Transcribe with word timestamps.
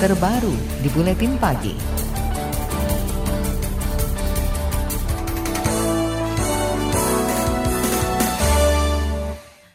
terbaru 0.00 0.56
di 0.80 0.88
Buletin 0.96 1.36
Pagi. 1.36 1.76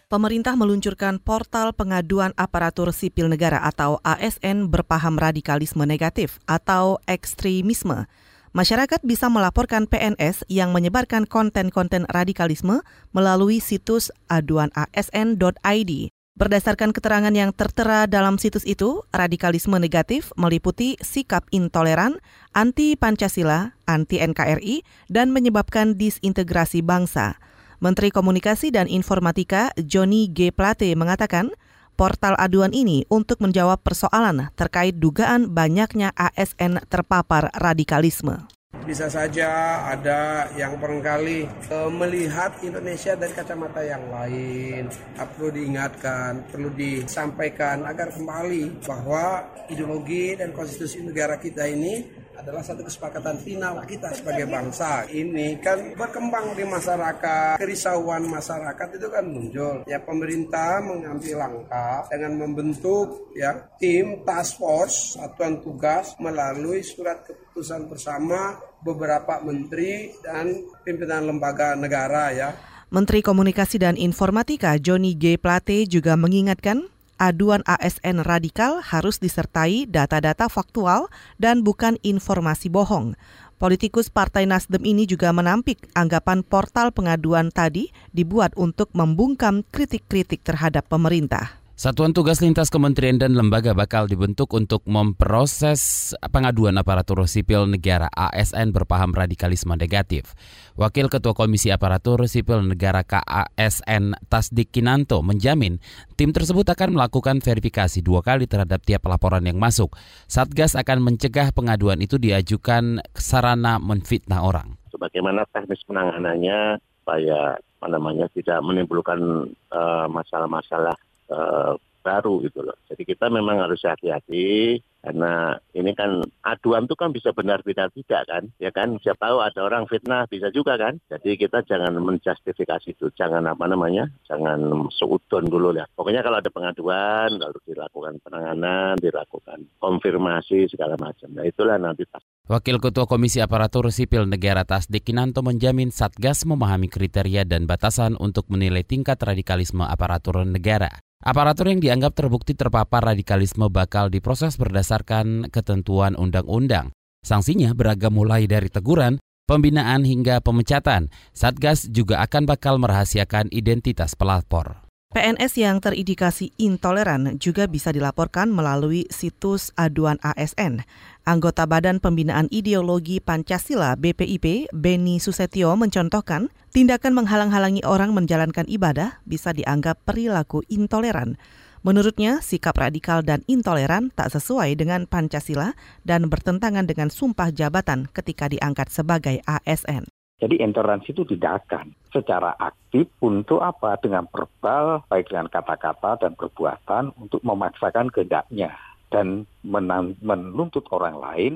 Pemerintah 0.10 0.58
meluncurkan 0.58 1.22
portal 1.22 1.78
pengaduan 1.78 2.34
aparatur 2.42 2.90
sipil 2.90 3.30
negara 3.30 3.62
atau 3.62 4.02
ASN 4.02 4.66
berpaham 4.74 5.22
radikalisme 5.22 5.86
negatif 5.86 6.42
atau 6.50 6.98
ekstremisme. 7.06 8.10
Masyarakat 8.58 9.06
bisa 9.06 9.30
melaporkan 9.30 9.86
PNS 9.86 10.50
yang 10.50 10.74
menyebarkan 10.74 11.30
konten-konten 11.30 12.10
radikalisme 12.10 12.82
melalui 13.14 13.62
situs 13.62 14.10
aduanasn.id. 14.26 16.15
Berdasarkan 16.36 16.92
keterangan 16.92 17.32
yang 17.32 17.56
tertera 17.56 18.12
dalam 18.12 18.36
situs 18.36 18.68
itu, 18.68 19.08
radikalisme 19.16 19.80
negatif 19.80 20.36
meliputi 20.36 21.00
sikap 21.00 21.48
intoleran, 21.56 22.20
anti-Pancasila, 22.52 23.80
anti-NKRI, 23.88 24.84
dan 25.08 25.32
menyebabkan 25.32 25.96
disintegrasi 25.96 26.84
bangsa. 26.84 27.40
Menteri 27.80 28.12
Komunikasi 28.12 28.68
dan 28.68 28.92
Informatika 28.92 29.72
Joni 29.80 30.28
G. 30.28 30.52
Plate 30.52 30.92
mengatakan, 31.00 31.56
portal 31.96 32.36
aduan 32.36 32.76
ini 32.76 33.08
untuk 33.08 33.40
menjawab 33.40 33.80
persoalan 33.80 34.52
terkait 34.60 35.00
dugaan 35.00 35.56
banyaknya 35.56 36.12
ASN 36.20 36.84
terpapar 36.92 37.48
radikalisme. 37.56 38.44
Bisa 38.86 39.10
saja 39.10 39.82
ada 39.90 40.46
yang 40.54 40.78
barangkali 40.78 41.40
e, 41.74 41.78
melihat 41.90 42.54
Indonesia 42.62 43.18
dari 43.18 43.34
kacamata 43.34 43.82
yang 43.82 44.06
lain. 44.14 44.94
Perlu 45.18 45.50
diingatkan, 45.50 46.46
perlu 46.54 46.70
disampaikan 46.70 47.82
agar 47.82 48.14
kembali 48.14 48.86
bahwa 48.86 49.42
ideologi 49.74 50.38
dan 50.38 50.54
konstitusi 50.54 51.02
negara 51.02 51.42
kita 51.42 51.66
ini 51.66 52.25
adalah 52.38 52.64
satu 52.64 52.84
kesepakatan 52.86 53.40
final 53.42 53.80
kita 53.88 54.12
sebagai 54.16 54.46
bangsa. 54.48 55.08
Ini 55.08 55.60
kan 55.64 55.96
berkembang 55.96 56.56
di 56.56 56.64
masyarakat, 56.68 57.58
kerisauan 57.60 58.28
masyarakat 58.28 58.88
itu 59.00 59.08
kan 59.10 59.26
muncul. 59.26 59.76
Ya 59.88 60.00
pemerintah 60.04 60.84
mengambil 60.84 61.36
langkah 61.42 62.08
dengan 62.12 62.34
membentuk 62.46 63.32
ya 63.36 63.68
tim 63.80 64.24
task 64.24 64.60
force 64.60 65.18
satuan 65.18 65.60
tugas 65.64 66.16
melalui 66.20 66.84
surat 66.84 67.24
keputusan 67.26 67.88
bersama 67.88 68.60
beberapa 68.84 69.42
menteri 69.42 70.14
dan 70.22 70.52
pimpinan 70.86 71.26
lembaga 71.26 71.74
negara 71.74 72.32
ya. 72.36 72.50
Menteri 72.94 73.26
Komunikasi 73.26 73.82
dan 73.82 73.98
Informatika 73.98 74.78
Joni 74.78 75.18
G. 75.18 75.42
Plate 75.42 75.90
juga 75.90 76.14
mengingatkan 76.16 76.86
aduan 77.18 77.66
ASN 77.66 78.22
radikal 78.22 78.80
harus 78.84 79.18
disertai 79.18 79.88
data-data 79.90 80.52
faktual 80.52 81.10
dan 81.42 81.66
bukan 81.66 81.98
informasi 82.06 82.70
bohong. 82.70 83.18
Politikus 83.56 84.12
Partai 84.12 84.44
Nasdem 84.44 84.84
ini 84.84 85.08
juga 85.08 85.32
menampik 85.32 85.88
anggapan 85.96 86.44
portal 86.44 86.92
pengaduan 86.92 87.56
tadi 87.56 87.88
dibuat 88.12 88.52
untuk 88.60 88.92
membungkam 88.92 89.64
kritik-kritik 89.72 90.44
terhadap 90.44 90.86
pemerintah. 90.92 91.65
Satuan 91.76 92.16
Tugas 92.16 92.40
Lintas 92.40 92.72
Kementerian 92.72 93.20
dan 93.20 93.36
Lembaga 93.36 93.76
bakal 93.76 94.08
dibentuk 94.08 94.56
untuk 94.56 94.88
memproses 94.88 96.16
pengaduan 96.32 96.80
aparatur 96.80 97.28
sipil 97.28 97.68
negara 97.68 98.08
ASN 98.16 98.72
berpaham 98.72 99.12
radikalisme 99.12 99.76
negatif. 99.76 100.40
Wakil 100.80 101.12
Ketua 101.12 101.36
Komisi 101.36 101.76
Aparatur 101.76 102.32
Sipil 102.32 102.64
Negara 102.64 103.04
KASN 103.04 104.16
Tasdik 104.32 104.72
Kinanto 104.72 105.20
menjamin 105.20 105.84
tim 106.16 106.32
tersebut 106.32 106.64
akan 106.64 106.96
melakukan 106.96 107.44
verifikasi 107.44 108.00
dua 108.00 108.24
kali 108.24 108.48
terhadap 108.48 108.80
tiap 108.88 109.04
laporan 109.12 109.44
yang 109.44 109.60
masuk. 109.60 110.00
Satgas 110.32 110.80
akan 110.80 111.04
mencegah 111.04 111.52
pengaduan 111.52 112.00
itu 112.00 112.16
diajukan 112.16 113.04
sarana 113.12 113.84
menfitnah 113.84 114.48
orang. 114.48 114.80
Bagaimana 114.96 115.44
teknis 115.52 115.84
penanganannya 115.84 116.80
supaya 117.04 117.60
namanya 117.84 118.32
tidak 118.32 118.64
menimbulkan 118.64 119.52
uh, 119.76 120.08
masalah-masalah 120.08 120.96
uh, 121.32 121.74
baru 122.06 122.46
gitu 122.46 122.62
loh. 122.62 122.78
Jadi 122.86 123.02
kita 123.02 123.34
memang 123.34 123.66
harus 123.66 123.82
hati-hati 123.82 124.78
karena 125.06 125.54
ini 125.78 125.94
kan 125.94 126.26
aduan 126.42 126.90
itu 126.90 126.98
kan 126.98 127.14
bisa 127.14 127.30
benar 127.30 127.62
benar 127.62 127.94
tidak 127.94 128.26
kan, 128.26 128.44
ya 128.62 128.74
kan? 128.74 128.98
Siapa 129.02 129.22
tahu 129.30 129.38
ada 129.42 129.62
orang 129.66 129.86
fitnah 129.90 130.26
bisa 130.30 130.50
juga 130.50 130.78
kan. 130.82 130.98
Jadi 131.10 131.38
kita 131.38 131.62
jangan 131.66 131.98
menjustifikasi 131.98 132.94
itu, 132.94 133.10
jangan 133.14 133.46
apa 133.46 133.66
namanya, 133.70 134.10
jangan 134.26 134.90
seudon 134.94 135.46
dulu 135.46 135.78
ya. 135.78 135.86
Pokoknya 135.94 136.26
kalau 136.26 136.42
ada 136.42 136.50
pengaduan 136.50 137.38
lalu 137.38 137.58
dilakukan 137.70 138.22
penanganan, 138.22 138.98
dilakukan 138.98 139.66
konfirmasi 139.78 140.70
segala 140.70 140.98
macam. 140.98 141.30
Nah 141.34 141.46
itulah 141.46 141.78
nanti. 141.78 142.06
Wakil 142.46 142.78
Ketua 142.78 143.10
Komisi 143.10 143.42
Aparatur 143.42 143.90
Sipil 143.90 144.30
Negara 144.30 144.66
Tasdik 144.66 145.10
Kinanto 145.10 145.42
menjamin 145.42 145.90
Satgas 145.90 146.46
memahami 146.46 146.90
kriteria 146.90 147.42
dan 147.46 147.66
batasan 147.66 148.14
untuk 148.18 148.50
menilai 148.54 148.86
tingkat 148.86 149.18
radikalisme 149.22 149.82
aparatur 149.82 150.46
negara. 150.46 151.05
Aparatur 151.26 151.74
yang 151.74 151.82
dianggap 151.82 152.14
terbukti 152.14 152.54
terpapar 152.54 153.02
radikalisme 153.02 153.66
bakal 153.74 154.14
diproses 154.14 154.62
berdasarkan 154.62 155.50
ketentuan 155.50 156.14
undang-undang. 156.14 156.94
Sanksinya 157.26 157.74
beragam 157.74 158.14
mulai 158.14 158.46
dari 158.46 158.70
teguran, 158.70 159.18
pembinaan 159.50 160.06
hingga 160.06 160.38
pemecatan. 160.46 161.10
Satgas 161.34 161.90
juga 161.90 162.22
akan 162.22 162.46
bakal 162.46 162.78
merahasiakan 162.78 163.50
identitas 163.50 164.14
pelapor. 164.14 164.85
PNS 165.16 165.56
yang 165.56 165.80
terindikasi 165.80 166.52
intoleran 166.60 167.40
juga 167.40 167.72
bisa 167.72 167.96
dilaporkan 167.96 168.52
melalui 168.52 169.08
situs 169.08 169.72
aduan 169.80 170.20
ASN. 170.20 170.84
Anggota 171.24 171.64
Badan 171.64 172.04
Pembinaan 172.04 172.52
Ideologi 172.52 173.24
Pancasila 173.24 173.96
BPIP, 173.96 174.76
Beni 174.76 175.24
Susetio 175.24 175.72
mencontohkan, 175.80 176.52
tindakan 176.76 177.16
menghalang-halangi 177.16 177.88
orang 177.88 178.12
menjalankan 178.12 178.68
ibadah 178.68 179.24
bisa 179.24 179.56
dianggap 179.56 180.04
perilaku 180.04 180.68
intoleran. 180.68 181.40
Menurutnya, 181.80 182.44
sikap 182.44 182.76
radikal 182.76 183.24
dan 183.24 183.40
intoleran 183.48 184.12
tak 184.12 184.36
sesuai 184.36 184.76
dengan 184.76 185.08
Pancasila 185.08 185.80
dan 186.04 186.28
bertentangan 186.28 186.92
dengan 186.92 187.08
sumpah 187.08 187.56
jabatan 187.56 188.12
ketika 188.12 188.52
diangkat 188.52 188.92
sebagai 188.92 189.40
ASN. 189.48 190.12
Jadi 190.36 190.60
intoleransi 190.60 191.16
itu 191.16 191.24
tidak 191.24 191.64
akan 191.66 191.96
secara 192.12 192.60
aktif 192.60 193.08
untuk 193.24 193.64
apa? 193.64 193.96
Dengan 194.04 194.28
verbal, 194.28 195.08
baik 195.08 195.32
dengan 195.32 195.48
kata-kata 195.48 196.20
dan 196.20 196.36
perbuatan 196.36 197.16
untuk 197.16 197.40
memaksakan 197.40 198.12
kehendaknya 198.12 198.76
dan 199.14 199.48
menuntut 199.64 200.84
orang 200.92 201.16
lain 201.16 201.54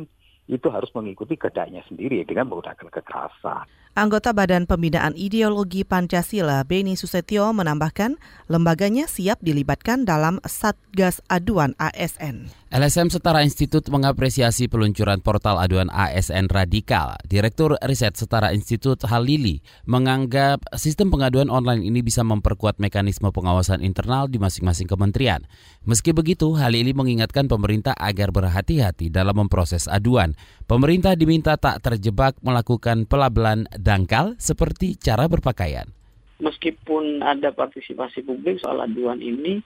itu 0.50 0.68
harus 0.74 0.90
mengikuti 0.98 1.38
kehendaknya 1.38 1.86
sendiri 1.86 2.26
dengan 2.26 2.50
menggunakan 2.50 2.90
kekerasan. 2.90 3.70
Anggota 3.94 4.32
Badan 4.32 4.64
Pembinaan 4.64 5.18
Ideologi 5.18 5.84
Pancasila 5.84 6.64
Beni 6.66 6.94
Susetio 6.98 7.52
menambahkan 7.54 8.18
lembaganya 8.48 9.06
siap 9.10 9.42
dilibatkan 9.42 10.06
dalam 10.08 10.42
Satgas 10.46 11.22
Aduan 11.30 11.78
ASN. 11.78 12.50
LSM 12.70 13.10
Setara 13.10 13.42
Institut 13.42 13.90
mengapresiasi 13.90 14.70
peluncuran 14.70 15.26
portal 15.26 15.58
aduan 15.58 15.90
ASN 15.90 16.54
radikal. 16.54 17.18
Direktur 17.26 17.76
Riset 17.81 18.14
Setara 18.14 18.54
Institut 18.54 19.02
Halili 19.10 19.66
menganggap 19.90 20.62
sistem 20.78 21.10
pengaduan 21.10 21.50
online 21.50 21.81
ini 21.81 22.06
bisa 22.06 22.22
memperkuat 22.22 22.78
mekanisme 22.78 23.34
pengawasan 23.34 23.81
internal 23.81 24.30
di 24.30 24.38
masing-masing 24.38 24.86
kementerian. 24.86 25.50
Meski 25.81 26.14
begitu, 26.14 26.54
Halili 26.56 26.94
mengingatkan 26.94 27.50
pemerintah 27.50 27.98
agar 27.98 28.30
berhati-hati 28.30 29.10
dalam 29.10 29.34
memproses 29.44 29.90
aduan. 29.90 30.38
Pemerintah 30.70 31.18
diminta 31.18 31.58
tak 31.58 31.82
terjebak 31.82 32.38
melakukan 32.46 33.10
pelabelan 33.10 33.66
dangkal 33.74 34.38
seperti 34.38 34.94
cara 35.02 35.26
berpakaian. 35.26 35.90
Meskipun 36.40 37.26
ada 37.26 37.50
partisipasi 37.50 38.22
publik 38.22 38.62
soal 38.62 38.80
aduan 38.86 39.18
ini, 39.18 39.60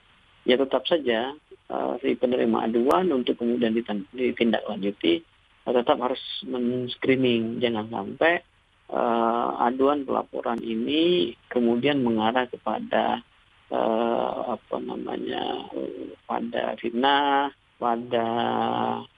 ya 0.48 0.56
tetap 0.56 0.88
saja 0.88 1.36
uh, 1.68 2.00
si 2.00 2.16
penerima 2.16 2.66
aduan 2.66 3.12
untuk 3.12 3.36
kemudian 3.36 3.76
ditindaklanjuti 4.16 5.20
uh, 5.68 5.72
tetap 5.76 6.00
harus 6.00 6.20
men-screening. 6.48 7.60
Jangan 7.60 7.92
sampai 7.92 8.40
uh, 8.88 9.60
aduan 9.60 10.08
pelaporan 10.08 10.60
ini 10.64 11.36
kemudian 11.52 12.00
mengarah 12.00 12.48
kepada 12.48 13.20
uh, 13.68 14.56
apa 14.56 14.76
namanya 14.80 15.68
pada 16.24 16.76
fitnah 16.80 17.52
pada 17.74 18.28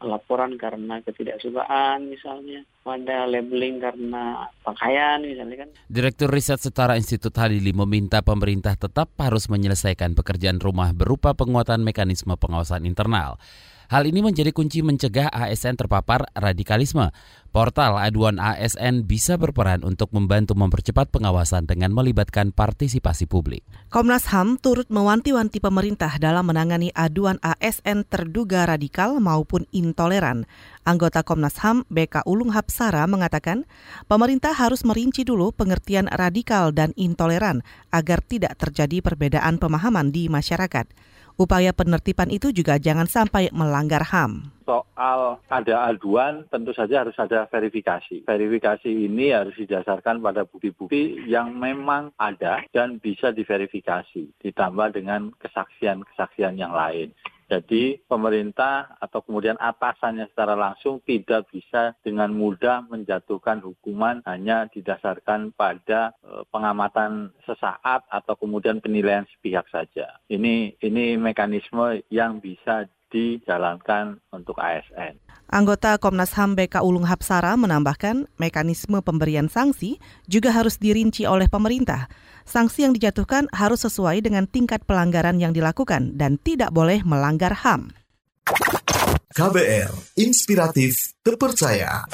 laporan 0.00 0.56
karena 0.56 1.04
ketidaksukaan 1.04 2.08
misalnya, 2.08 2.64
pada 2.80 3.28
labeling 3.28 3.78
karena 3.78 4.48
pakaian 4.64 5.22
misalnya 5.22 5.66
kan. 5.66 5.70
Direktur 5.86 6.32
Riset 6.32 6.60
Setara 6.64 6.96
Institut 6.96 7.36
Halili 7.36 7.76
meminta 7.76 8.24
pemerintah 8.24 8.74
tetap 8.74 9.12
harus 9.20 9.46
menyelesaikan 9.52 10.16
pekerjaan 10.16 10.58
rumah 10.58 10.96
berupa 10.96 11.36
penguatan 11.36 11.84
mekanisme 11.84 12.34
pengawasan 12.34 12.88
internal. 12.88 13.36
Hal 13.86 14.02
ini 14.10 14.18
menjadi 14.18 14.50
kunci 14.50 14.82
mencegah 14.82 15.30
ASN 15.30 15.78
terpapar 15.78 16.26
radikalisme. 16.34 17.14
Portal 17.54 17.96
aduan 17.96 18.36
ASN 18.36 19.08
bisa 19.08 19.40
berperan 19.40 19.80
untuk 19.80 20.12
membantu 20.12 20.52
mempercepat 20.52 21.08
pengawasan 21.08 21.64
dengan 21.64 21.94
melibatkan 21.94 22.52
partisipasi 22.52 23.24
publik. 23.24 23.64
Komnas 23.88 24.28
HAM 24.28 24.60
turut 24.60 24.90
mewanti-wanti 24.92 25.62
pemerintah 25.62 26.20
dalam 26.20 26.44
menangani 26.44 26.92
aduan 26.92 27.40
ASN 27.40 28.04
terduga 28.04 28.68
radikal 28.68 29.22
maupun 29.22 29.64
intoleran. 29.72 30.44
Anggota 30.84 31.24
Komnas 31.24 31.56
HAM 31.64 31.88
BK 31.88 32.28
Ulung 32.28 32.52
Hapsara 32.52 33.08
mengatakan, 33.08 33.64
pemerintah 34.04 34.52
harus 34.52 34.84
merinci 34.84 35.24
dulu 35.24 35.54
pengertian 35.54 36.12
radikal 36.12 36.76
dan 36.76 36.92
intoleran 36.98 37.64
agar 37.88 38.20
tidak 38.20 38.60
terjadi 38.60 39.00
perbedaan 39.00 39.56
pemahaman 39.56 40.12
di 40.12 40.28
masyarakat. 40.28 41.15
Upaya 41.36 41.68
penertiban 41.76 42.32
itu 42.32 42.48
juga 42.48 42.80
jangan 42.80 43.04
sampai 43.04 43.52
melanggar 43.52 44.00
HAM. 44.08 44.56
Soal 44.64 45.36
ada 45.52 45.84
aduan 45.84 46.48
tentu 46.48 46.72
saja 46.72 47.04
harus 47.04 47.12
ada 47.20 47.44
verifikasi. 47.52 48.24
Verifikasi 48.24 48.88
ini 48.88 49.36
harus 49.36 49.52
didasarkan 49.60 50.24
pada 50.24 50.48
bukti-bukti 50.48 51.28
yang 51.28 51.52
memang 51.52 52.16
ada 52.16 52.64
dan 52.72 52.96
bisa 52.96 53.36
diverifikasi. 53.36 54.32
Ditambah 54.40 54.96
dengan 54.96 55.36
kesaksian-kesaksian 55.36 56.56
yang 56.56 56.72
lain. 56.72 57.12
Jadi 57.46 58.02
pemerintah 58.10 58.98
atau 58.98 59.22
kemudian 59.22 59.54
atasannya 59.54 60.26
secara 60.34 60.58
langsung 60.58 60.98
tidak 61.06 61.46
bisa 61.54 61.94
dengan 62.02 62.34
mudah 62.34 62.82
menjatuhkan 62.90 63.62
hukuman 63.62 64.18
hanya 64.26 64.66
didasarkan 64.74 65.54
pada 65.54 66.10
e, 66.26 66.42
pengamatan 66.50 67.30
sesaat 67.46 68.02
atau 68.10 68.34
kemudian 68.34 68.82
penilaian 68.82 69.22
sepihak 69.30 69.70
saja. 69.70 70.18
Ini 70.26 70.74
ini 70.82 71.14
mekanisme 71.14 72.02
yang 72.10 72.42
bisa 72.42 72.90
dijalankan 73.10 74.18
untuk 74.34 74.58
ASN. 74.58 75.18
Anggota 75.46 75.94
Komnas 76.02 76.34
HAM 76.34 76.58
BK 76.58 76.82
Ulung 76.82 77.06
Hapsara 77.06 77.54
menambahkan 77.54 78.26
mekanisme 78.34 78.98
pemberian 78.98 79.46
sanksi 79.46 80.02
juga 80.26 80.50
harus 80.50 80.74
dirinci 80.82 81.22
oleh 81.22 81.46
pemerintah. 81.46 82.10
Sanksi 82.42 82.86
yang 82.86 82.94
dijatuhkan 82.94 83.46
harus 83.54 83.86
sesuai 83.86 84.26
dengan 84.26 84.50
tingkat 84.50 84.82
pelanggaran 84.82 85.38
yang 85.38 85.54
dilakukan 85.54 86.18
dan 86.18 86.38
tidak 86.42 86.74
boleh 86.74 87.02
melanggar 87.06 87.54
HAM. 87.54 87.94
KBR, 89.36 89.92
inspiratif, 90.16 91.14
terpercaya. 91.20 92.08